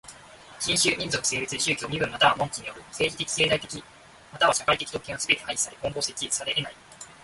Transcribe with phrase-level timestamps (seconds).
[0.59, 3.83] 人種、民族、性別、信教、身分または門地による政治的経済的
[4.31, 6.75] または社会的特権はすべて廃止され今後設置されえない。